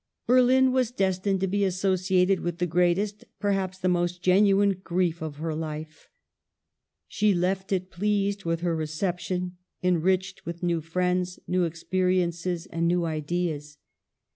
[0.25, 5.35] Berlin was destined to be associated with the greatest, perhaps the most genuine, grief of
[5.35, 6.09] her life.
[7.07, 12.87] She left it pleased with her reception, en riched with new friends, new experiences, and
[12.87, 13.77] new ideas.